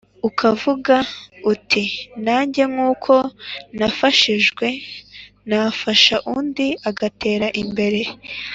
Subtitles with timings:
[0.29, 0.95] ukavuga
[1.51, 1.83] uti
[2.25, 3.13] nange nk’uko
[3.77, 4.67] nafashijwe
[5.49, 8.01] nafasha undi agatera imbere.